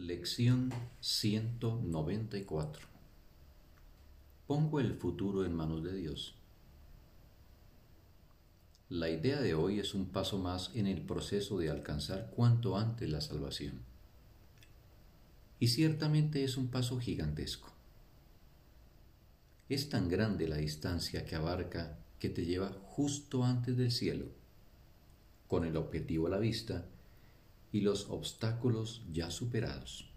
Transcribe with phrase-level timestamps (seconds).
[0.00, 2.86] Lección 194
[4.46, 6.36] Pongo el futuro en manos de Dios.
[8.88, 13.10] La idea de hoy es un paso más en el proceso de alcanzar cuanto antes
[13.10, 13.82] la salvación.
[15.58, 17.70] Y ciertamente es un paso gigantesco.
[19.68, 24.28] Es tan grande la distancia que abarca que te lleva justo antes del cielo,
[25.46, 26.86] con el objetivo a la vista
[27.72, 30.10] y los obstáculos ya superados.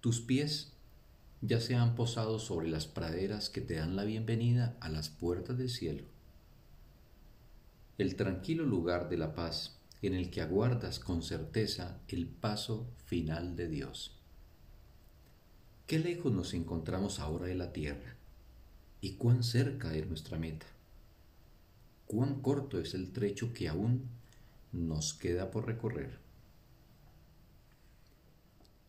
[0.00, 0.72] Tus pies
[1.40, 5.58] ya se han posado sobre las praderas que te dan la bienvenida a las puertas
[5.58, 6.04] del cielo.
[7.98, 13.54] El tranquilo lugar de la paz en el que aguardas con certeza el paso final
[13.54, 14.16] de Dios.
[15.86, 18.16] Qué lejos nos encontramos ahora de la tierra
[19.00, 20.66] y cuán cerca de nuestra meta.
[22.06, 24.08] Cuán corto es el trecho que aún
[24.72, 26.18] nos queda por recorrer.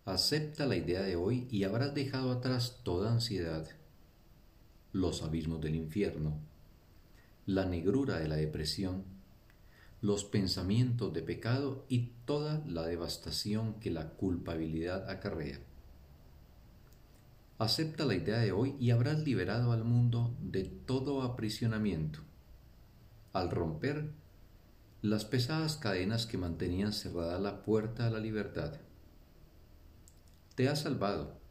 [0.05, 3.68] Acepta la idea de hoy y habrás dejado atrás toda ansiedad,
[4.91, 6.38] los abismos del infierno,
[7.46, 9.04] la negrura de la depresión,
[10.02, 15.60] los pensamientos de pecado y toda la devastación que la culpabilidad acarrea.
[17.57, 22.20] Acepta la idea de hoy y habrás liberado al mundo de todo aprisionamiento.
[23.32, 24.12] Al romper
[25.04, 28.79] las pesadas cadenas que mantenían cerrada la puerta a la libertad.
[30.55, 31.41] Te has salvado,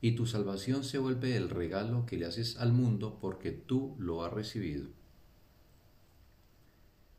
[0.00, 4.24] y tu salvación se vuelve el regalo que le haces al mundo porque tú lo
[4.24, 4.88] has recibido.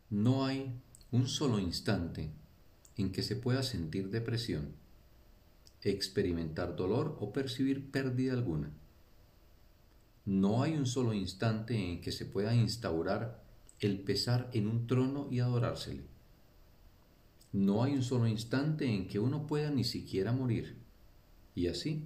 [0.09, 0.73] No hay
[1.11, 2.31] un solo instante
[2.97, 4.73] en que se pueda sentir depresión,
[5.83, 8.71] experimentar dolor o percibir pérdida alguna.
[10.25, 13.47] No hay un solo instante en que se pueda instaurar
[13.79, 16.03] el pesar en un trono y adorársele.
[17.51, 20.75] No hay un solo instante en que uno pueda ni siquiera morir.
[21.55, 22.05] Y así,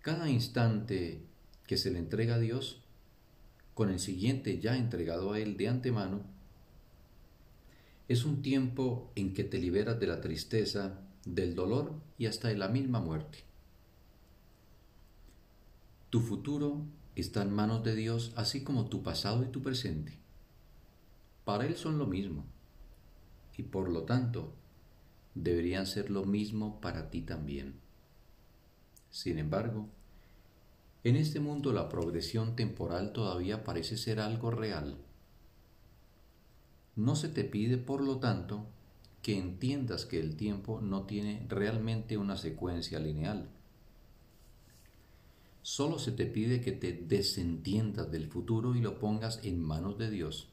[0.00, 1.22] cada instante
[1.66, 2.82] que se le entrega a Dios,
[3.74, 6.20] con el siguiente ya entregado a Él de antemano,
[8.08, 12.56] es un tiempo en que te liberas de la tristeza, del dolor y hasta de
[12.56, 13.38] la misma muerte.
[16.10, 16.82] Tu futuro
[17.16, 20.21] está en manos de Dios, así como tu pasado y tu presente
[21.44, 22.44] para Él son lo mismo
[23.56, 24.52] y por lo tanto
[25.34, 27.74] deberían ser lo mismo para ti también.
[29.10, 29.88] Sin embargo,
[31.04, 34.98] en este mundo la progresión temporal todavía parece ser algo real.
[36.94, 38.66] No se te pide, por lo tanto,
[39.22, 43.48] que entiendas que el tiempo no tiene realmente una secuencia lineal.
[45.62, 50.10] Solo se te pide que te desentiendas del futuro y lo pongas en manos de
[50.10, 50.51] Dios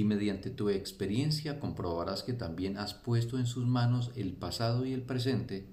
[0.00, 4.94] y mediante tu experiencia comprobarás que también has puesto en sus manos el pasado y
[4.94, 5.66] el presente,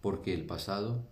[0.00, 1.08] porque el pasado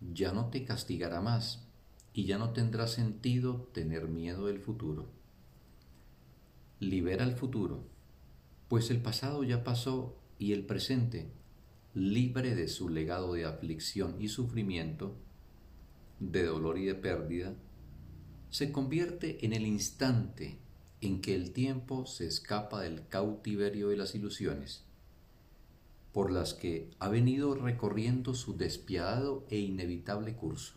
[0.00, 1.68] ya no te castigará más
[2.14, 5.10] y ya no tendrá sentido tener miedo del futuro.
[6.80, 7.84] Libera el futuro,
[8.68, 11.30] pues el pasado ya pasó y el presente,
[11.92, 15.14] libre de su legado de aflicción y sufrimiento,
[16.20, 17.54] de dolor y de pérdida,
[18.48, 20.64] se convierte en el instante
[21.00, 24.82] en que el tiempo se escapa del cautiverio de las ilusiones,
[26.12, 30.74] por las que ha venido recorriendo su despiadado e inevitable curso.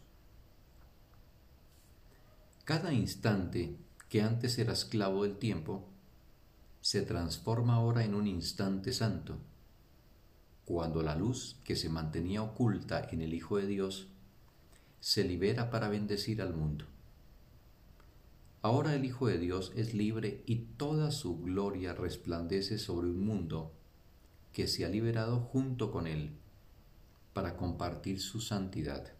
[2.66, 3.76] Cada instante
[4.10, 5.88] que antes era esclavo del tiempo,
[6.82, 9.38] se transforma ahora en un instante santo,
[10.66, 14.08] cuando la luz que se mantenía oculta en el Hijo de Dios
[15.00, 16.86] se libera para bendecir al mundo.
[18.70, 23.74] Ahora el Hijo de Dios es libre y toda su gloria resplandece sobre un mundo
[24.54, 26.38] que se ha liberado junto con Él
[27.34, 29.12] para compartir su santidad.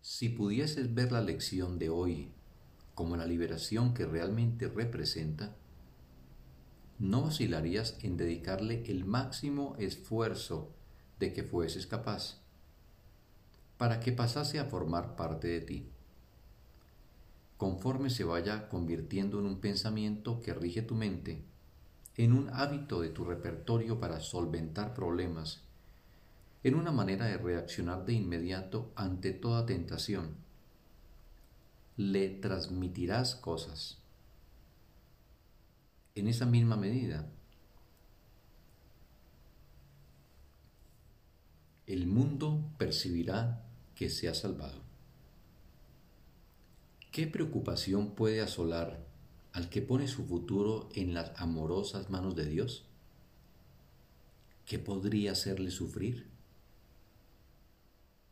[0.00, 2.32] Si pudieses ver la lección de hoy
[2.96, 5.54] como la liberación que realmente representa,
[6.98, 10.74] no vacilarías en dedicarle el máximo esfuerzo
[11.20, 12.40] de que fueses capaz,
[13.78, 15.90] para que pasase a formar parte de ti
[17.60, 21.44] conforme se vaya convirtiendo en un pensamiento que rige tu mente,
[22.16, 25.60] en un hábito de tu repertorio para solventar problemas,
[26.64, 30.36] en una manera de reaccionar de inmediato ante toda tentación.
[31.98, 33.98] Le transmitirás cosas.
[36.14, 37.30] En esa misma medida,
[41.86, 44.89] el mundo percibirá que se ha salvado.
[47.10, 49.04] ¿Qué preocupación puede asolar
[49.52, 52.84] al que pone su futuro en las amorosas manos de Dios?
[54.64, 56.28] ¿Qué podría hacerle sufrir?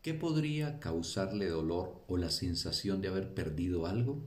[0.00, 4.22] ¿Qué podría causarle dolor o la sensación de haber perdido algo?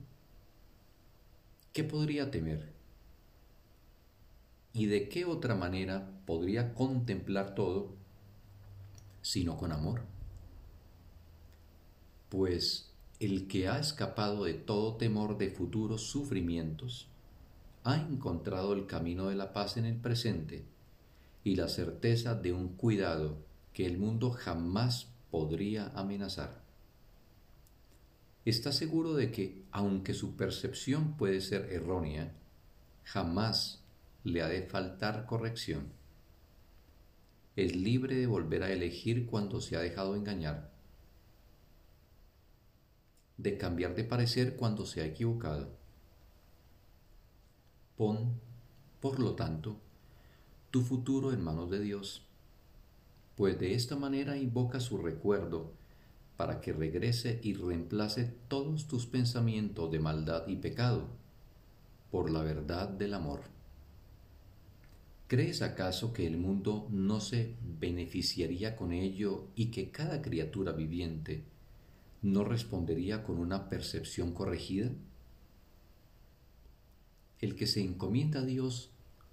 [1.71, 2.73] ¿Qué podría temer?
[4.73, 7.95] ¿Y de qué otra manera podría contemplar todo
[9.21, 10.01] sino con amor?
[12.27, 12.90] Pues
[13.21, 17.07] el que ha escapado de todo temor de futuros sufrimientos,
[17.83, 20.65] ha encontrado el camino de la paz en el presente
[21.43, 23.37] y la certeza de un cuidado
[23.73, 26.63] que el mundo jamás podría amenazar.
[28.43, 32.33] Está seguro de que, aunque su percepción puede ser errónea,
[33.03, 33.83] jamás
[34.23, 35.93] le ha de faltar corrección.
[37.55, 40.70] Es libre de volver a elegir cuando se ha dejado engañar,
[43.41, 45.69] de cambiar de parecer cuando se ha equivocado.
[47.97, 48.39] Pon,
[48.99, 49.77] por lo tanto,
[50.69, 52.23] tu futuro en manos de Dios,
[53.35, 55.71] pues de esta manera invoca su recuerdo
[56.37, 61.07] para que regrese y reemplace todos tus pensamientos de maldad y pecado
[62.11, 63.41] por la verdad del amor.
[65.27, 71.43] ¿Crees acaso que el mundo no se beneficiaría con ello y que cada criatura viviente
[72.21, 74.91] no respondería con una percepción corregida?
[77.39, 78.91] El que se encomienda a Dios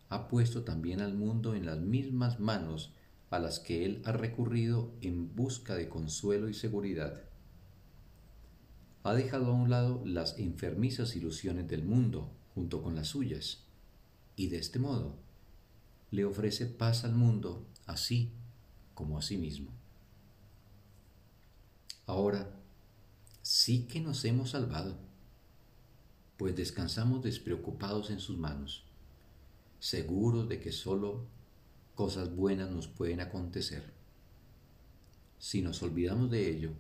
[0.09, 2.93] ha puesto también al mundo en las mismas manos
[3.31, 7.23] a las que él ha recurrido en busca de consuelo y seguridad.
[9.03, 13.65] Ha dejado a un lado las enfermizas ilusiones del mundo junto con las suyas,
[14.35, 15.17] y de este modo
[16.11, 18.33] le ofrece paz al mundo así
[18.95, 19.71] como a sí mismo.
[22.07, 22.58] Ahora,
[23.69, 24.97] sí que nos hemos salvado,
[26.39, 28.87] pues descansamos despreocupados en sus manos,
[29.79, 31.27] seguros de que sólo
[31.95, 33.93] cosas buenas nos pueden acontecer.
[35.39, 36.71] Si nos olvidamos de ello,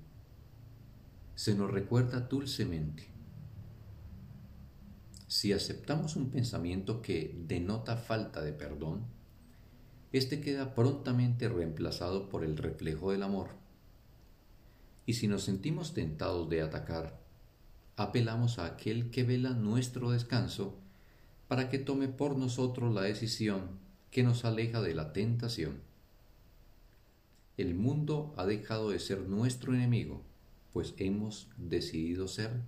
[1.35, 3.07] se nos recuerda dulcemente.
[5.27, 9.05] Si aceptamos un pensamiento que denota falta de perdón,
[10.11, 13.68] éste queda prontamente reemplazado por el reflejo del amor.
[15.09, 17.19] Y si nos sentimos tentados de atacar,
[17.97, 20.75] apelamos a aquel que vela nuestro descanso
[21.49, 23.71] para que tome por nosotros la decisión
[24.11, 25.81] que nos aleja de la tentación.
[27.57, 30.21] El mundo ha dejado de ser nuestro enemigo,
[30.75, 32.61] pues hemos decidido ser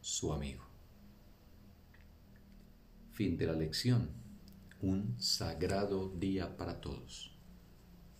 [0.00, 0.62] su amigo.
[3.10, 4.10] Fin de la lección.
[4.80, 7.33] Un sagrado día para todos.